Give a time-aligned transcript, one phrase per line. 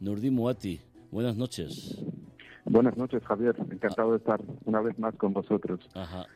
[0.00, 1.98] Nurdin Muati, buenas noches.
[2.64, 3.56] Buenas noches, Javier.
[3.70, 5.80] Encantado de estar una vez más con vosotros.
[5.94, 6.26] Ajá.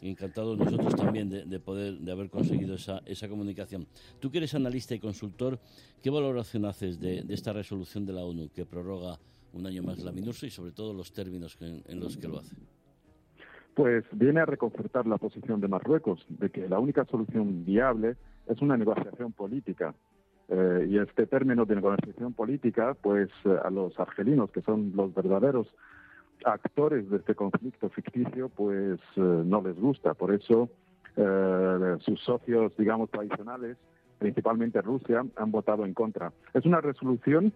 [0.00, 3.86] Encantados nosotros también de, poder, de haber conseguido esa, esa comunicación.
[4.18, 5.60] Tú que eres analista y consultor,
[6.02, 9.18] ¿qué valoración haces de, esta resolución de la ONU que prorroga
[9.52, 12.56] un año más la MINURSO y sobre todo los términos en los que lo hace?
[13.74, 18.16] Pues viene a reconfortar la posición de Marruecos, de que la única solución viable
[18.46, 19.94] es una negociación política.
[20.54, 25.14] Eh, y este término de negociación política, pues eh, a los argelinos, que son los
[25.14, 25.66] verdaderos
[26.44, 30.12] actores de este conflicto ficticio, pues eh, no les gusta.
[30.14, 30.68] Por eso
[32.00, 33.76] sus socios, digamos, tradicionales,
[34.18, 36.32] principalmente Rusia, han votado en contra.
[36.54, 37.52] Es una resolución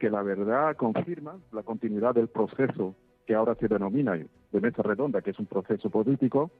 [0.00, 5.22] que la verdad confirma la continuidad del proceso que ahora se denomina de mesa redonda,
[5.22, 6.50] que es un proceso político,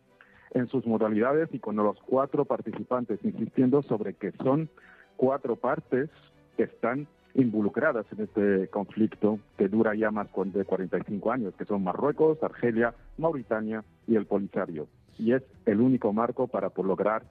[0.52, 4.70] en sus modalidades y con los cuatro participantes insistiendo sobre que son
[5.16, 6.10] cuatro partes
[6.56, 11.84] que están involucradas en este conflicto que dura ya más de 45 años, que son
[11.84, 14.88] Marruecos, Argelia, Mauritania y el Polisario.
[15.18, 17.24] Y es el único marco para lograr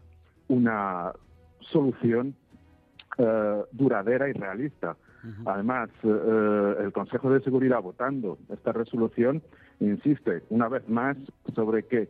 [0.47, 1.11] una
[1.59, 2.36] solución
[3.17, 4.95] eh, duradera y realista.
[5.45, 9.42] Además, eh, eh, el Consejo de Seguridad votando esta resolución
[9.80, 11.17] insiste una vez más
[11.55, 12.09] sobre que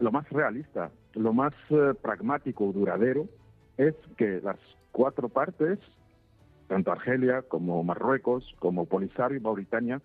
[0.00, 1.54] lo más realista, lo más
[2.02, 3.26] pragmático, duradero,
[3.78, 4.58] es que las
[4.92, 5.78] cuatro partes,
[6.68, 10.00] tanto Argelia como Marruecos, como Polisario y Mauritania,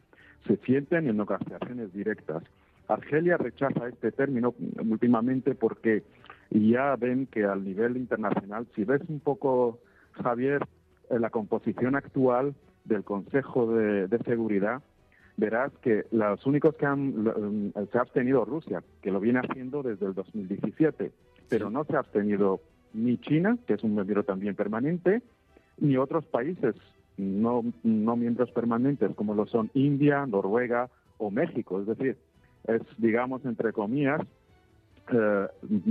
[0.48, 2.44] se sienten en negociaciones directas.
[2.88, 6.04] Argelia rechaza este término últimamente porque
[6.50, 9.80] ya ven que al nivel internacional, si ves un poco
[10.14, 10.66] Javier,
[11.10, 14.82] la composición actual del Consejo de, Seguridad,
[15.36, 20.08] verás que los únicos que han, se ha abstenido Rusia, que lo viene haciendo desde
[20.08, 21.12] el 2017,
[21.50, 22.62] pero no se ha abstenido
[22.98, 25.22] ni China, que es un miembro también permanente,
[25.78, 26.76] ni otros países
[27.18, 31.82] no, no miembros permanentes como lo son India, Noruega o México.
[31.82, 32.18] Es decir,
[32.68, 34.22] es, digamos, entre comillas,
[35.12, 35.48] eh,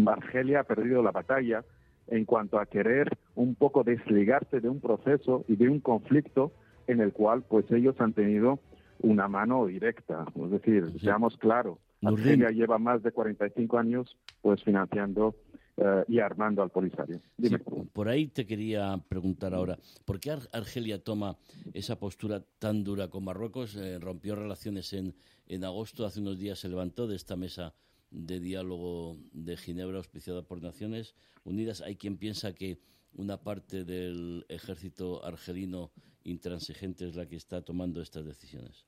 [0.06, 1.64] Argelia ha perdido la batalla
[2.08, 6.52] en cuanto a querer un poco desligarse de un proceso y de un conflicto
[6.86, 8.60] en el cual pues ellos han tenido
[9.00, 10.24] una mano directa.
[10.36, 15.34] Es decir, seamos claros, Argelia lleva más de 45 años pues financiando
[15.76, 17.20] eh, y armando al Polisario.
[17.92, 21.36] por ahí te quería preguntar ahora, ¿por qué Argelia toma
[21.74, 23.76] esa postura tan dura con Marruecos?
[23.76, 25.14] Eh, rompió relaciones en,
[25.48, 27.74] en agosto, hace unos días se levantó de esta mesa
[28.10, 31.14] de diálogo de Ginebra auspiciada por Naciones
[31.44, 31.82] Unidas.
[31.82, 32.78] Hay quien piensa que
[33.14, 35.90] una parte del ejército argelino
[36.24, 38.86] intransigente es la que está tomando estas decisiones.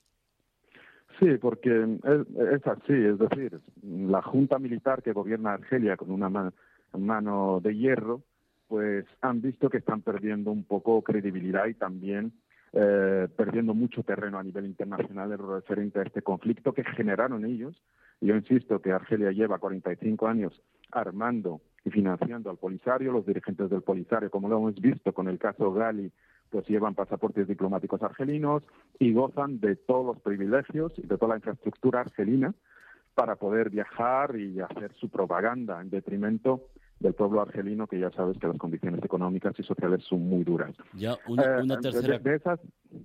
[1.19, 6.53] Sí, porque es, así, es decir, la junta militar que gobierna Argelia con una
[6.97, 8.23] mano de hierro,
[8.69, 12.33] pues han visto que están perdiendo un poco credibilidad y también
[12.73, 17.83] eh, perdiendo mucho terreno a nivel internacional referente a este conflicto que generaron ellos.
[18.21, 20.61] Yo insisto que Argelia lleva 45 años
[20.93, 25.39] armando y financiando al Polisario, los dirigentes del Polisario, como lo hemos visto con el
[25.39, 26.13] caso Gali,
[26.51, 28.63] pues llevan pasaportes diplomáticos argelinos
[28.99, 32.55] y gozan de todos los privilegios y de toda la infraestructura argelina
[33.19, 36.69] para poder viajar y hacer su propaganda en detrimento
[37.01, 40.73] del pueblo argelino, que ya sabes que las condiciones económicas y sociales son muy duras.
[40.95, 42.21] Ya, una, eh, tercera...
[42.21, 42.61] De, esas,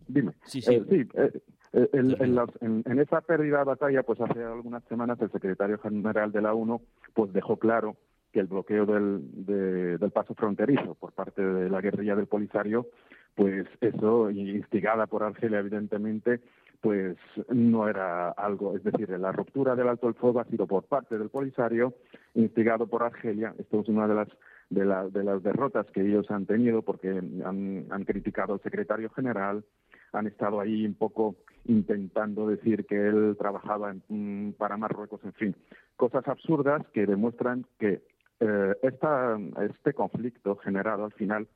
[0.07, 0.34] dime.
[0.46, 0.75] Sí, sí.
[0.75, 1.31] Eh, eh,
[1.74, 6.53] eh, en, esa pérdida de batalla, pues hace algunas semanas el secretario general de la
[6.53, 6.80] ONU
[7.16, 7.95] pues dejó claro
[8.31, 12.85] que el bloqueo del, del paso fronterizo por parte de la guerrilla del Polisario,
[13.34, 16.40] pues eso, instigada por Argelia evidentemente,
[16.83, 17.16] pues
[17.47, 21.17] no era algo, es decir, la ruptura del alto el fuego ha sido por parte
[21.17, 21.94] del Polisario,
[22.33, 23.55] instigado por Argelia.
[23.57, 24.27] Esto es una de las
[24.69, 29.63] de, de las derrotas que ellos han tenido porque han, han criticado al secretario general,
[30.11, 35.55] han estado ahí un poco intentando decir que él trabajaba mm, para Marruecos, en fin,
[35.95, 38.01] cosas absurdas que demuestran que
[38.41, 41.47] eh, este conflicto generado al final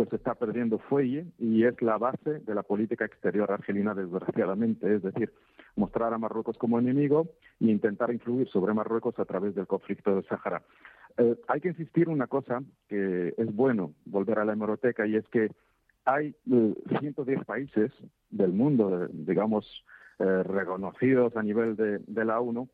[0.00, 5.02] pues está perdiendo fuelle y es la base de la política exterior argelina desgraciadamente, es
[5.02, 5.30] decir,
[5.76, 7.28] mostrar a Marruecos como enemigo
[7.60, 10.62] e intentar influir sobre Marruecos a través del conflicto del Sahara.
[11.18, 15.28] Eh, hay que insistir una cosa que es bueno volver a la hemeroteca y es
[15.28, 15.50] que
[16.06, 17.92] hay 110 eh, países
[18.30, 19.84] del mundo, digamos,
[20.18, 22.70] eh, reconocidos a nivel de, la ONU,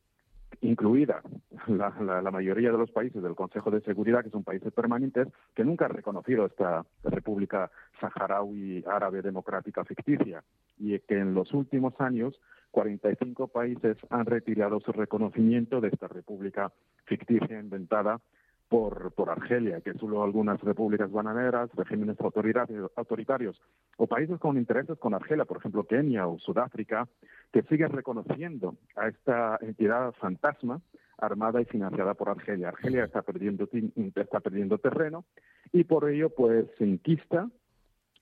[0.61, 1.23] incluida
[1.69, 5.87] la, mayoría de los países del Consejo de Seguridad, que son países permanentes, que nunca
[5.87, 7.71] han reconocido esta República
[8.01, 10.43] Saharaui Árabe Democrática ficticia
[10.79, 12.39] y que en los últimos años
[12.71, 16.73] 45 países han retirado su reconocimiento de esta República
[17.05, 18.21] ficticia inventada
[18.69, 23.61] por, por Argelia, que solo algunas repúblicas bananeras, regímenes autoritarios,
[23.97, 27.09] o países con intereses con Argelia, por ejemplo Kenia o Sudáfrica,
[27.53, 30.81] que siguen reconociendo a esta entidad fantasma
[31.19, 32.69] armada y financiada por Argelia.
[32.69, 33.69] Argelia está perdiendo,
[34.15, 35.25] está perdiendo terreno
[35.73, 37.49] y por ello pues se inquista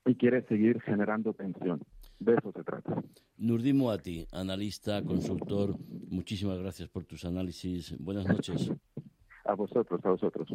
[0.07, 1.81] y quiere seguir generando tensión.
[2.21, 3.03] De eso se trata.
[3.39, 5.77] Nurdin Moati, analista, consultor,
[6.09, 7.97] muchísimas gracias por tus análisis.
[7.99, 8.71] Buenas noches.
[9.45, 10.43] A vosotros, a vosotros.